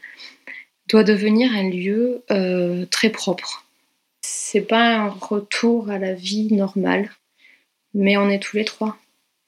[0.88, 3.66] doit devenir un lieu euh, très propre.
[4.22, 7.10] C'est pas un retour à la vie normale,
[7.94, 8.96] mais on est tous les trois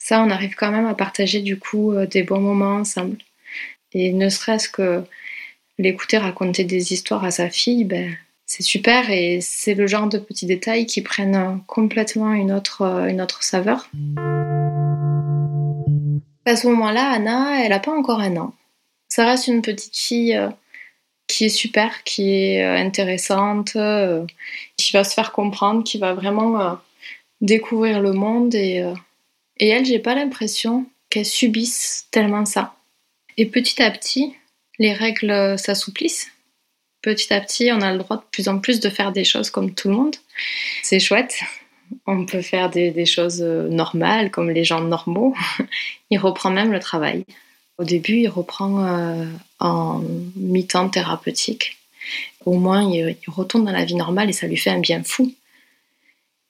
[0.05, 3.17] ça, on arrive quand même à partager du coup euh, des bons moments ensemble.
[3.93, 5.03] Et ne serait-ce que
[5.79, 8.14] l'écouter raconter des histoires à sa fille, ben,
[8.45, 13.23] C'est super et c'est le genre de petits détails qui prennent complètement une autre, une
[13.23, 13.88] autre saveur.
[16.45, 18.53] À ce moment-là, Anna, elle n'a pas encore un an.
[19.09, 20.51] Ça reste une petite fille euh,
[21.29, 24.27] qui est super, qui est euh, intéressante, euh,
[24.77, 26.79] qui va se faire comprendre, qui va vraiment
[27.40, 28.55] découvrir le monde.
[28.55, 28.85] Et,
[29.59, 32.75] et elle, j'ai pas l'impression qu'elle subisse tellement ça.
[33.37, 34.35] Et petit à petit,
[34.79, 36.31] les règles s'assouplissent.
[37.03, 39.51] Petit à petit, on a le droit de plus en plus de faire des choses
[39.51, 40.17] comme tout le monde.
[40.83, 41.38] C'est chouette.
[42.07, 45.35] On peut faire des, choses normales, comme les gens normaux.
[46.11, 47.25] Il reprend même le travail.
[47.77, 49.27] Au début, il reprend euh,
[49.59, 50.01] en
[50.37, 51.77] mi-temps thérapeutique.
[52.45, 55.35] Au moins, il, retourne dans la vie normale et ça lui fait un bien fou.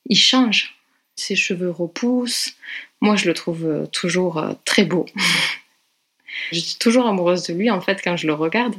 [0.06, 0.76] Il change.
[1.16, 2.56] Ses cheveux repoussent.
[3.04, 5.04] Moi, je le trouve euh, toujours euh, très beau.
[6.52, 8.74] je suis toujours amoureuse de lui, en fait, quand je le regarde.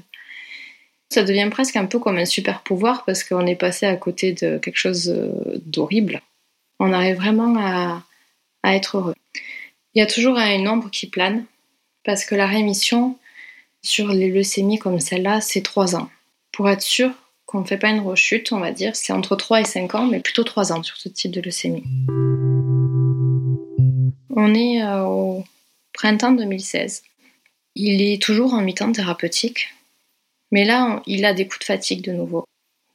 [1.10, 4.34] Ça devient presque un peu comme un super pouvoir parce qu'on est passé à côté
[4.34, 5.16] de quelque chose
[5.64, 6.22] d'horrible.
[6.80, 8.04] On arrive vraiment à,
[8.66, 9.14] être heureux.
[9.94, 11.46] Il y a toujours une ombre qui plane
[12.04, 13.20] parce que la rémission
[13.84, 16.10] sur les leucémies comme celle-là, c'est 3 ans.
[16.52, 17.12] Pour être sûr
[17.46, 20.08] qu'on ne fait pas une rechute, on va dire, c'est entre 3 et 5 ans,
[20.08, 21.84] mais plutôt 3 ans sur ce type de leucémie.
[24.36, 25.44] On est euh, au
[25.94, 27.04] printemps 2016.
[27.76, 29.74] Il est toujours en mi-temps thérapeutique,
[30.52, 32.46] mais là, il a des coups de fatigue de nouveau.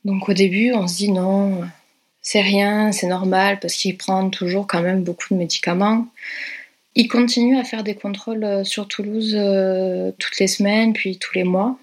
[0.04, 1.62] Donc au début, on se dit non,
[2.20, 6.06] c'est rien, c'est normal, parce qu'il prend toujours quand même beaucoup de médicaments.
[6.94, 11.34] Il continue à faire des contrôles euh, sur Toulouse euh, toutes les semaines, puis tous
[11.34, 11.78] les mois.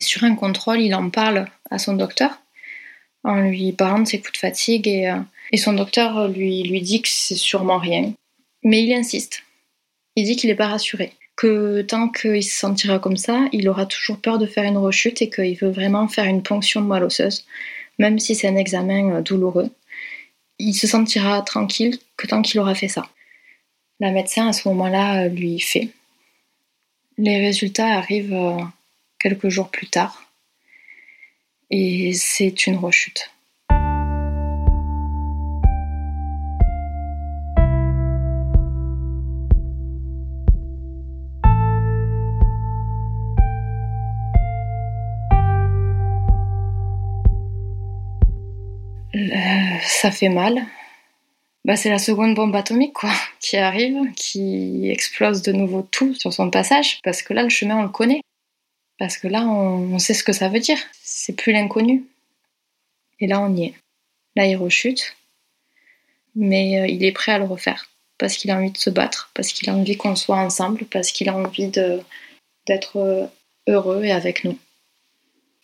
[0.00, 2.40] Sur un contrôle, il en parle à son docteur
[3.24, 5.18] en lui parlant de ses coups de fatigue et, euh,
[5.56, 8.12] son docteur lui, lui dit que c'est sûrement rien.
[8.64, 9.42] Mais il insiste.
[10.16, 11.12] Il dit qu'il n'est pas rassuré.
[11.36, 15.20] Que tant qu'il se sentira comme ça, il aura toujours peur de faire une rechute
[15.20, 17.44] et qu'il veut vraiment faire une ponction moelle osseuse,
[17.98, 19.70] même si c'est un examen douloureux.
[20.58, 23.08] Il se sentira tranquille que tant qu'il aura fait ça.
[24.00, 25.88] La médecin à ce moment-là euh, lui fait.
[27.18, 28.58] Les résultats arrivent euh,
[29.18, 30.24] quelques jours plus tard
[31.70, 33.30] et c'est une rechute.
[49.94, 50.66] Ça fait mal,
[51.64, 56.32] bah, c'est la seconde bombe atomique quoi, qui arrive, qui explose de nouveau tout sur
[56.32, 58.20] son passage, parce que là, le chemin, on le connaît.
[58.98, 60.78] Parce que là, on, sait ce que ça veut dire.
[61.02, 62.04] C'est plus l'inconnu.
[63.18, 63.74] Et là, on y est.
[64.36, 65.16] Là, il rechute,
[66.36, 69.30] mais euh, il est prêt à le refaire, parce qu'il a envie de se battre,
[69.34, 73.26] parce qu'il a envie qu'on soit ensemble, parce qu'il a envie d'être euh,
[73.68, 74.58] heureux et avec nous.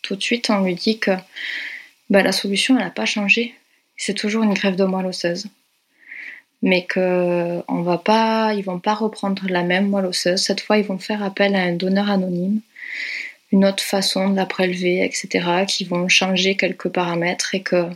[0.03, 1.13] Tout de suite, on lui dit que
[2.09, 3.55] bah, la solution, elle n'a pas changé.
[4.03, 5.47] C'est toujours une grève de moelle osseuse
[6.63, 10.41] mais que on va pas, ils vont pas reprendre la même moelle osseuse.
[10.41, 12.61] Cette fois, ils vont faire appel à un donneur anonyme,
[13.53, 17.87] une autre façon de la prélever, etc., qui vont changer quelques paramètres et que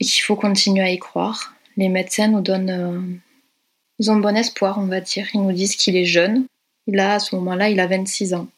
[0.00, 1.54] et qu'il faut continuer à y croire.
[1.76, 3.00] Les médecins nous donnent, euh,
[3.98, 5.28] ils ont bon espoir, on va dire.
[5.34, 6.46] Ils nous disent qu'il est jeune.
[6.98, 8.48] A à ce moment-là, il a 26 ans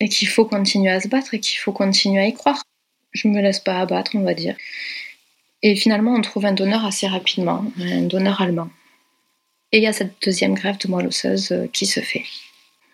[0.00, 2.62] et qu'il faut continuer à se battre et qu'il faut continuer à y croire.
[3.12, 4.56] Je me laisse pas abattre, on va dire.
[5.62, 8.70] Et finalement, on trouve un donneur assez rapidement, un donneur allemand.
[9.72, 12.24] Et il y a cette deuxième grève de moelle osseuse euh, qui se fait.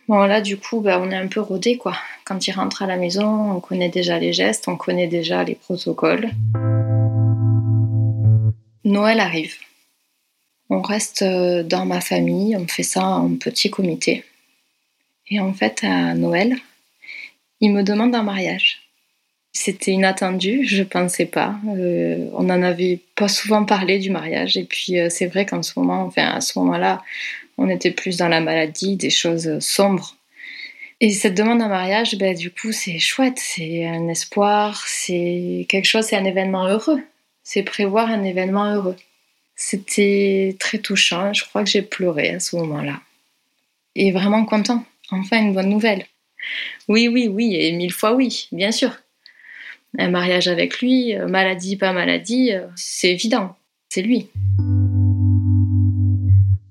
[0.09, 1.97] Bon, là, du coup, bah, on est un peu rodé, quoi.
[2.25, 5.55] Quand il rentre à la maison, on connaît déjà les gestes, on connaît déjà les
[5.55, 6.31] protocoles.
[8.85, 9.55] Noël arrive.
[10.69, 14.25] On reste euh, dans ma famille, on fait ça en petit comité.
[15.31, 16.57] Et en fait, à Noël,
[17.61, 18.84] il me demande un mariage.
[19.57, 21.55] C'était inattendu, je pensais pas.
[21.69, 24.57] Euh, on n'en avait pas souvent parlé du mariage.
[24.57, 27.03] Et puis euh, c'est vrai qu'en ce moment, enfin à ce moment-là,
[27.57, 30.17] on était plus dans la maladie, des choses sombres.
[31.01, 35.87] Et cette demande en mariage, ben, du coup, c'est chouette, c'est un espoir, c'est quelque
[35.87, 37.01] chose, c'est un événement heureux.
[37.45, 38.97] C'est prévoir un événement heureux.
[39.55, 43.01] C'était très touchant, je crois que j'ai pleuré à ce moment-là.
[43.95, 46.07] Et vraiment content, enfin une bonne nouvelle.
[46.89, 48.91] Oui, oui, oui, et mille fois oui, bien sûr
[49.99, 53.57] un mariage avec lui, euh, maladie, pas maladie, euh, c'est évident,
[53.89, 54.29] c'est lui.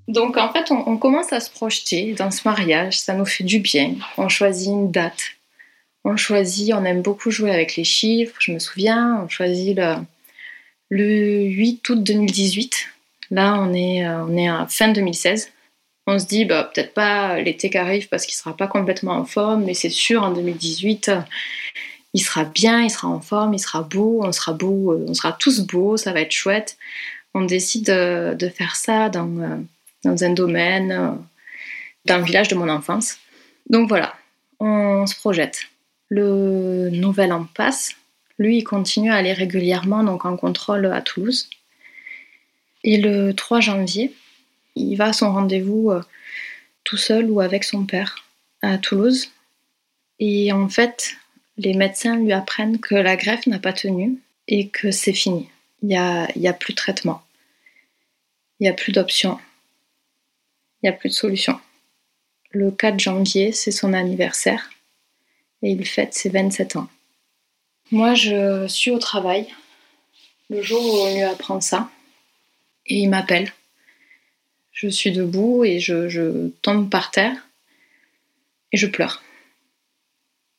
[0.08, 3.58] Donc en fait, on, commence à se projeter dans ce mariage, ça nous fait du
[3.58, 3.94] bien.
[4.16, 5.22] On choisit une date,
[6.04, 9.96] on choisit, on aime beaucoup jouer avec les chiffres, je me souviens, on choisit le,
[10.90, 12.88] le 8 août 2018.
[13.30, 15.50] Là, on est, euh, on est à fin 2016.
[16.06, 19.24] On se dit, bah, peut-être pas l'été qui arrive parce qu'il sera pas complètement en
[19.24, 21.10] forme, mais c'est sûr, en 2018,
[22.14, 25.14] il sera bien, il sera en forme, il sera beau, on sera beau, euh, on
[25.14, 26.78] sera tous beaux, ça va être chouette.
[27.34, 29.56] On décide de, faire ça dans, euh,
[30.04, 31.10] dans un domaine, euh,
[32.04, 33.18] dans le village de mon enfance.
[33.68, 34.14] Donc voilà,
[34.60, 35.66] on se projette.
[36.08, 37.96] Le nouvel an passe.
[38.38, 41.48] Lui, il continue à aller régulièrement donc en contrôle à Toulouse.
[42.84, 44.14] Et le 3 janvier,
[44.76, 45.92] il va à son rendez-vous
[46.84, 48.16] tout seul ou avec son père
[48.62, 49.30] à Toulouse.
[50.20, 51.16] Et en fait,
[51.56, 55.48] les médecins lui apprennent que la greffe n'a pas tenu et que c'est fini.
[55.82, 57.22] Il n'y a, a plus de traitement.
[58.58, 59.38] Il n'y a plus d'options.
[60.82, 61.58] Il n'y a plus de solution.
[62.50, 64.70] Le 4 janvier, c'est son anniversaire
[65.62, 66.88] et il fête ses 27 ans.
[67.90, 69.46] Moi, je suis au travail
[70.50, 71.90] le jour où on lui apprend ça
[72.86, 73.52] et il m'appelle.
[74.72, 77.36] Je suis debout et je tombe par terre
[78.72, 79.22] et je pleure.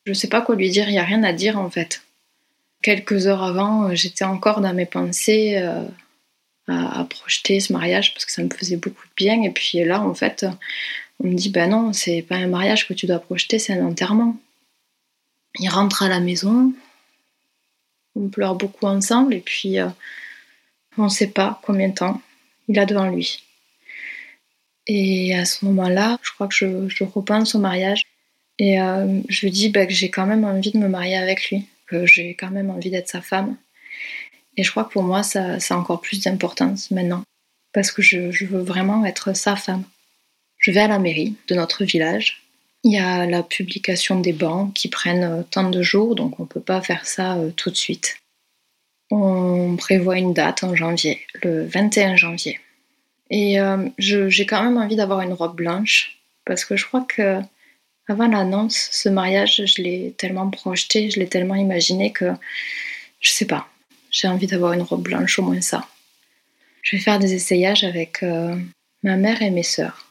[0.05, 2.03] Je sais pas quoi lui dire, il n'y a rien à dire en fait.
[2.81, 5.83] Quelques heures avant, euh, j'étais encore dans mes pensées euh,
[6.67, 9.41] à, projeter ce mariage parce que ça me faisait beaucoup de bien.
[9.41, 10.45] Et puis là, en fait,
[11.19, 13.85] on me dit ben non, c'est pas un mariage que tu dois projeter, c'est un
[13.85, 14.37] enterrement.
[15.59, 16.73] Il rentre à la maison,
[18.15, 19.87] on pleure beaucoup ensemble et puis euh,
[20.97, 22.21] on ne sait pas combien de temps
[22.67, 23.43] il a devant lui.
[24.87, 28.03] Et à ce moment-là, je crois que je, je repense au mariage
[28.57, 31.49] et euh, je lui dis bah, que j'ai quand même envie de me marier avec
[31.49, 33.57] lui, que j'ai quand même envie d'être sa femme.
[34.57, 37.23] Et je crois que pour moi, ça, a encore plus d'importance maintenant,
[37.73, 39.83] parce que je, veux vraiment être sa femme.
[40.57, 42.41] Je vais à la mairie de notre village.
[42.83, 46.43] Il y a la publication des bancs qui prennent euh, tant de jours, donc on
[46.43, 48.17] ne peut pas faire ça euh, tout de suite.
[49.11, 52.59] On prévoit une date en janvier, le 21 janvier.
[53.31, 53.57] Et
[53.97, 57.41] j'ai quand même envie d'avoir une robe blanche, parce que je crois que
[58.07, 62.31] avant l'annonce, ce mariage, je l'ai tellement projeté, je l'ai tellement imaginé que
[63.19, 63.67] je sais pas.
[64.11, 65.87] J'ai envie d'avoir une robe blanche, au moins ça.
[66.81, 68.55] Je vais faire des essayages avec euh,
[69.01, 70.07] ma mère et mes sœurs.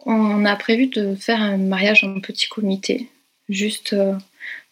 [0.00, 3.08] On a prévu de faire un mariage en petit comité,
[3.48, 4.14] juste euh,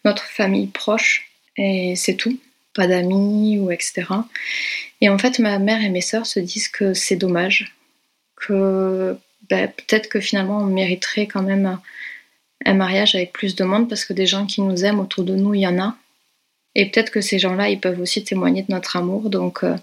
[0.05, 2.39] notre famille proche, et c'est tout.
[2.75, 4.03] Pas d'amis ou etc.
[5.01, 7.77] Et en fait, ma mère et mes sœurs se disent que c'est dommage,
[8.35, 9.17] que
[9.49, 11.79] ben, peut-être que finalement on mériterait quand même
[12.65, 15.35] un mariage avec plus de monde parce que des gens qui nous aiment autour de
[15.35, 15.97] nous, il y en a.
[16.75, 19.31] Et peut-être que ces gens-là, ils peuvent aussi témoigner de notre amour.
[19.31, 19.77] Donc, euh,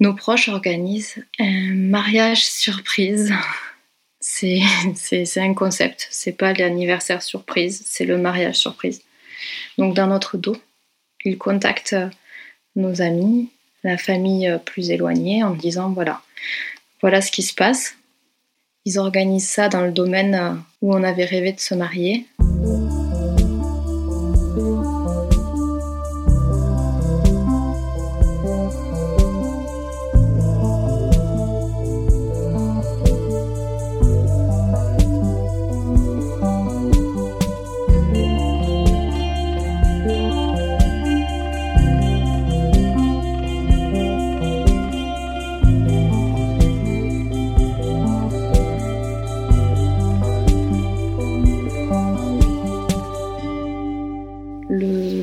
[0.00, 3.32] nos proches organisent un mariage surprise.
[4.20, 4.60] C'est
[5.36, 6.08] un concept.
[6.10, 9.00] C'est pas l'anniversaire surprise, c'est le mariage surprise.
[9.78, 10.56] Donc, dans notre dos,
[11.24, 11.96] ils contactent
[12.74, 13.48] nos amis,
[13.84, 16.20] la famille plus éloignée en disant voilà,
[17.00, 17.97] voilà ce qui se passe.
[18.90, 22.26] Ils organisent ça dans le domaine euh, où on avait rêvé de se marier.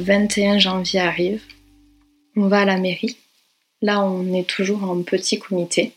[0.05, 1.41] 21 janvier arrive,
[2.35, 3.17] on va à la mairie.
[3.81, 5.93] Là, on est toujours en petit comité.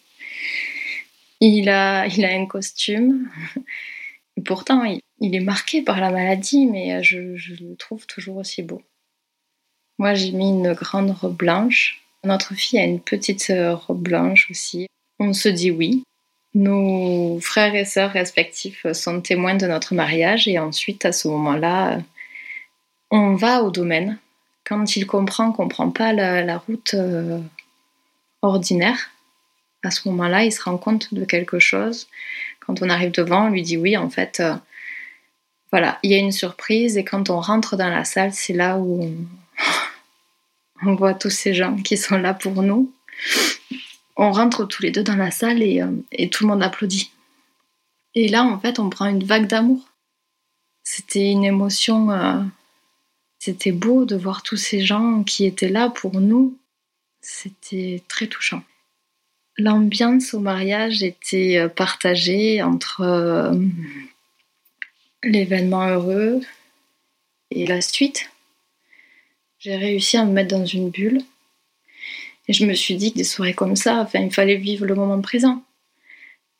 [1.41, 3.29] Il a, il a un costume.
[4.47, 4.83] Pourtant,
[5.21, 8.83] il, est marqué par la maladie, mais je, le trouve toujours aussi beau.
[9.99, 12.01] Moi, j'ai mis une grande robe blanche.
[12.25, 14.87] Notre fille a une petite robe blanche aussi.
[15.19, 16.03] On se dit oui.
[16.55, 22.01] Nos frères et sœurs respectifs sont témoins de notre mariage et ensuite, à ce moment-là,
[23.11, 24.19] on va au domaine.
[24.65, 27.41] Quand il comprend qu'on ne prend pas la, route euh,
[28.43, 29.11] ordinaire,
[29.83, 32.09] à ce moment-là, il se rend compte de quelque chose.
[32.61, 34.55] Quand on arrive devant, on lui dit oui, en fait, euh,
[35.71, 36.99] voilà, il y a une surprise.
[36.99, 39.11] Et quand on rentre dans la salle, c'est là où
[40.83, 42.93] on, voit tous ces gens qui sont là pour nous.
[44.17, 47.11] On rentre tous les deux dans la salle et, euh, et tout le monde applaudit.
[48.15, 49.81] Et là, en fait, on prend une vague d'amour.
[50.83, 52.11] C'était une émotion
[53.39, 56.59] c'était beau de voir tous ces gens qui étaient là pour nous.
[57.21, 58.63] C'était très touchant.
[59.57, 63.55] L'ambiance au mariage était euh, partagée entre euh,
[65.23, 66.41] l'événement heureux
[67.51, 68.31] et la suite.
[69.59, 71.23] J'ai réussi à me mettre dans une bulle
[72.47, 74.95] et je me suis dit que des soirées comme ça, enfin, il fallait vivre le
[74.95, 75.63] moment présent.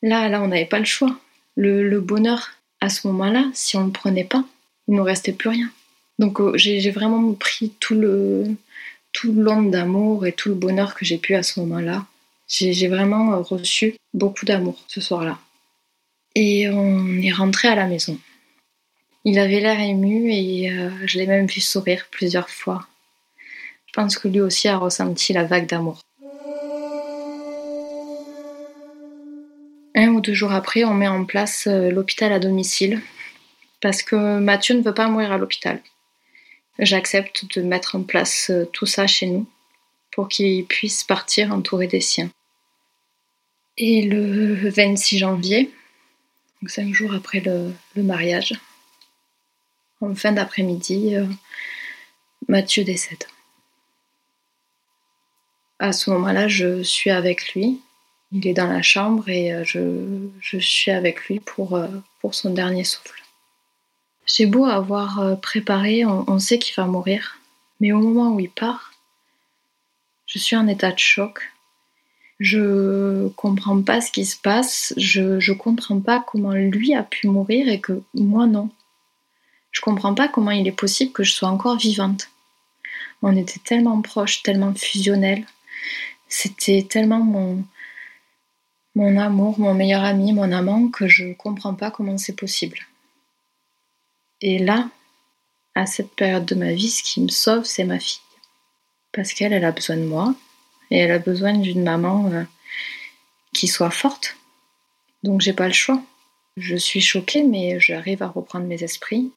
[0.01, 1.17] Là, là, on n'avait pas le choix.
[1.55, 4.43] Le, le bonheur, à ce moment-là, si on ne le prenait pas,
[4.87, 5.71] il ne nous restait plus rien
[6.19, 8.43] Donc euh, j'ai vraiment pris tout le
[9.13, 12.05] tout l'onde d'amour et tout le bonheur que j'ai pu à ce moment-là.
[12.47, 15.39] J'ai vraiment euh, reçu beaucoup d'amour ce soir-là.
[16.35, 18.19] Et on est rentré à la maison.
[19.23, 22.85] Il avait l'air ému et euh, je l'ai même vu sourire plusieurs fois.
[23.87, 26.01] Je pense que lui aussi a ressenti la vague d'amour.
[29.95, 33.01] Un ou deux jours après, on met en place l'hôpital à domicile
[33.81, 35.81] parce que Mathieu ne veut pas mourir à l'hôpital
[36.79, 39.45] j'accepte de mettre en place euh, tout ça chez nous
[40.11, 42.31] pour qu'il puisse partir entouré des siens.
[43.77, 45.71] Et le 26 janvier,
[46.67, 48.53] cinq jours après le, mariage,
[50.01, 51.25] en fin d'après-midi, euh,
[52.47, 53.25] Mathieu décède.
[55.77, 57.79] À ce moment-là, je suis avec lui.
[58.31, 61.79] Il est dans la chambre et euh, je, suis avec lui pour,
[62.19, 63.18] pour son dernier souffle.
[64.31, 67.39] J'ai beau avoir euh, préparé, on, sait qu'il va mourir,
[67.79, 68.91] mais au moment où il part,
[70.27, 71.51] je suis en état de choc.
[72.39, 77.27] Je comprends pas ce qui se passe, je, je comprends pas comment lui a pu
[77.27, 78.69] mourir et que moi non.
[79.71, 82.29] Je comprends pas comment il est possible que je sois encore vivante.
[83.23, 85.45] On était tellement proches, tellement fusionnels.
[86.27, 87.63] C'était tellement mon,
[88.93, 92.79] mon amour, mon meilleur ami, mon amant que je comprends pas comment c'est possible.
[94.41, 94.89] Et là,
[95.75, 98.21] à cette période de ma vie, ce qui me sauve, c'est ma fille.
[99.11, 100.33] Parce qu'elle, elle a besoin de moi.
[100.91, 102.43] Et elle a besoin d'une maman euh,
[103.53, 104.37] qui soit forte.
[105.23, 106.01] Donc j'ai pas le choix.
[106.57, 109.31] Je suis choquée, mais j'arrive à reprendre mes esprits.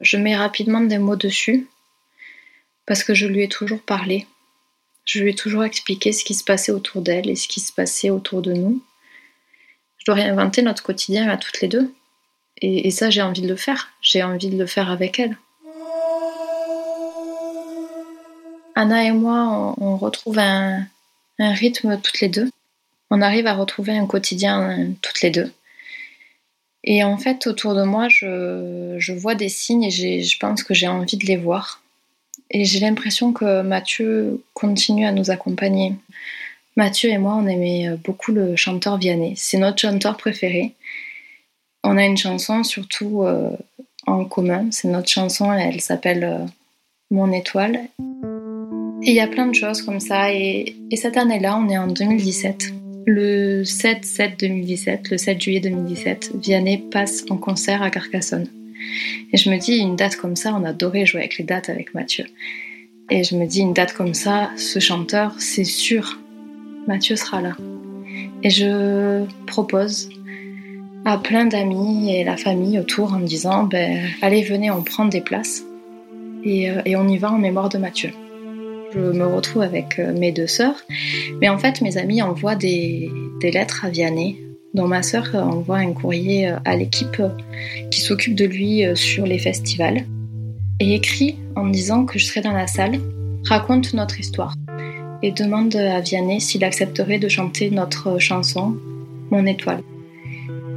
[0.00, 1.68] Je mets rapidement des mots dessus.
[2.86, 4.26] Parce que je lui ai toujours parlé.
[5.04, 7.72] Je lui ai toujours expliqué ce qui se passait autour d'elle et ce qui se
[7.72, 8.82] passait autour de nous.
[9.98, 11.92] Je dois réinventer notre quotidien à toutes les deux.
[12.62, 13.90] Et, ça, j'ai envie de le faire.
[14.02, 15.36] J'ai envie de le faire avec elle.
[18.74, 20.86] Anna et moi, on, retrouve un,
[21.38, 22.50] rythme toutes les deux.
[23.10, 25.52] On arrive à retrouver un quotidien toutes les deux.
[26.84, 30.88] Et en fait, autour de moi, je, vois des signes et je pense que j'ai
[30.88, 31.82] envie de les voir.
[32.50, 35.94] Et j'ai l'impression que Mathieu continue à nous accompagner.
[36.76, 39.34] Mathieu et moi, on aimait beaucoup le chanteur Vianney.
[39.36, 40.74] C'est notre chanteur préféré.
[41.82, 43.50] On a une chanson surtout euh,
[44.06, 44.68] en commun.
[44.70, 46.46] C'est notre chanson, elle s'appelle euh,
[47.10, 47.80] Mon étoile.
[49.02, 50.32] Et il y a plein de choses comme ça.
[50.32, 52.74] Et, cette année-là, on est en 2017.
[53.06, 58.46] Le 7-7-2017, le 7 juillet 2017, Vianney passe en concert à Carcassonne.
[59.32, 61.94] Et je me dis, une date comme ça, on adorait jouer avec les dates avec
[61.94, 62.26] Mathieu.
[63.08, 66.18] Et je me dis, une date comme ça, ce chanteur, c'est sûr,
[66.86, 67.56] Mathieu sera là.
[68.42, 70.10] Et je propose
[71.04, 75.06] à plein d'amis et la famille autour en me disant ben, Allez, venez, on prend
[75.06, 75.62] des places.
[76.44, 78.10] Et, euh, on y va en mémoire de Mathieu.
[78.92, 80.82] Je me retrouve avec euh, mes deux sœurs,
[81.40, 83.10] mais en fait, mes amis envoient des,
[83.42, 84.38] lettres à Vianney,
[84.74, 87.22] dont ma sœur envoie un courrier euh, à l'équipe
[87.90, 90.04] qui s'occupe de lui sur les festivals.
[90.80, 93.00] Et écrit en me disant que je serai dans la salle,
[93.44, 94.54] raconte notre histoire.
[95.22, 98.74] Et demande à Vianney s'il accepterait de chanter notre chanson
[99.30, 99.82] Mon étoile.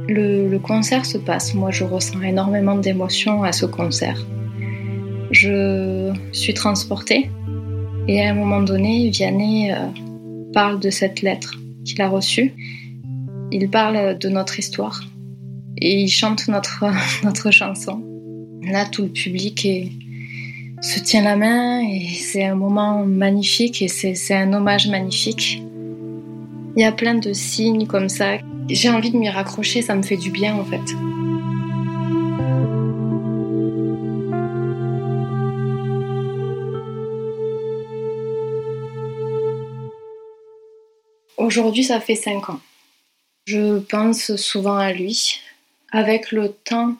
[0.08, 1.54] Le, concert se passe.
[1.54, 4.24] Moi, je ressens énormément d'émotions à ce concert.
[5.30, 7.30] Je suis transportée
[8.06, 9.86] et à un moment donné, Vianney euh,
[10.52, 12.54] parle de cette lettre qu'il a reçue.
[13.50, 15.02] Il parle de notre histoire
[15.78, 16.84] et il chante notre,
[17.24, 18.02] notre chanson.
[18.62, 19.66] Là, tout le public
[20.80, 25.62] se tient la main et c'est un moment magnifique et c'est un hommage magnifique.
[26.76, 30.02] Il y a plein de signes comme ça j'ai envie de m'y raccrocher, ça me
[30.02, 30.80] fait du bien en fait.
[41.36, 42.60] Aujourd'hui, ça fait 5 ans.
[43.46, 45.40] Je pense souvent à lui.
[45.92, 46.96] Avec le temps,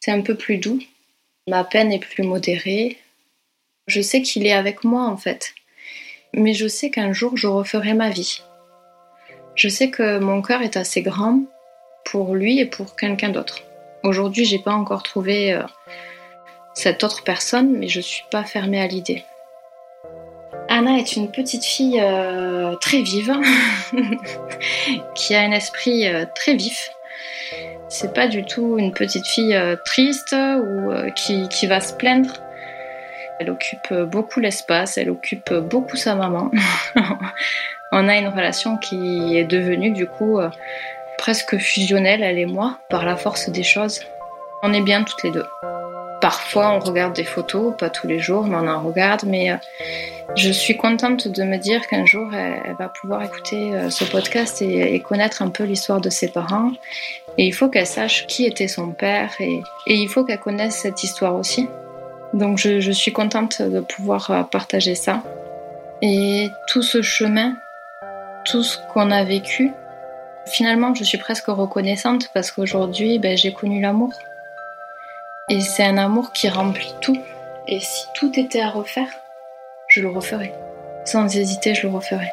[0.00, 0.80] c'est un peu plus doux.
[1.48, 2.98] Ma peine est plus modérée.
[3.86, 5.54] Je sais qu'il est avec moi en fait.
[6.34, 8.42] Mais je sais qu'un jour, je referai ma vie.
[9.56, 11.40] Je sais que mon cœur est assez grand
[12.04, 13.62] pour lui et pour quelqu'un d'autre.
[14.02, 15.62] Aujourd'hui, j'ai pas encore trouvé euh,
[16.74, 19.24] cette autre personne, mais je suis pas fermée à l'idée.
[20.68, 23.34] Anna est une petite fille euh, très vive,
[25.14, 26.90] qui a un esprit euh, très vif.
[27.88, 32.34] C'est pas du tout une petite fille triste ou qui, qui va se plaindre.
[33.38, 36.50] Elle occupe beaucoup l'espace, elle occupe beaucoup sa maman.
[37.92, 40.50] On a une relation qui est devenue du coup euh,
[41.18, 44.00] presque fusionnelle, elle et moi, par la force des choses.
[44.62, 45.46] On est bien toutes les deux.
[46.20, 49.22] Parfois, on regarde des photos, pas tous les jours, mais on en regarde.
[49.24, 49.56] Mais euh,
[50.34, 54.60] je suis contente de me dire qu'un jour, elle, va pouvoir écouter euh, ce podcast
[54.62, 56.72] et, connaître un peu l'histoire de ses parents.
[57.38, 61.04] Et il faut qu'elle sache qui était son père et, il faut qu'elle connaisse cette
[61.04, 61.68] histoire aussi.
[62.32, 65.22] Donc, je, suis contente de pouvoir partager ça.
[66.02, 67.54] Et tout ce chemin,
[68.46, 69.72] tout ce qu'on a vécu,
[70.46, 74.12] finalement, je suis presque reconnaissante parce qu'aujourd'hui, ben, j'ai connu l'amour.
[75.48, 77.18] Et c'est un amour qui remplit tout.
[77.68, 79.08] Et si tout était à refaire,
[79.88, 80.52] je le referais.
[81.04, 82.32] Sans hésiter, je le referais.